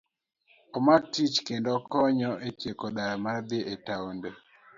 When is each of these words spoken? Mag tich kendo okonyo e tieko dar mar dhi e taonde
Mag 0.85 1.03
tich 1.13 1.35
kendo 1.47 1.69
okonyo 1.77 2.31
e 2.47 2.49
tieko 2.59 2.87
dar 2.97 3.13
mar 3.23 3.39
dhi 3.49 3.59
e 3.73 3.75
taonde 3.85 4.29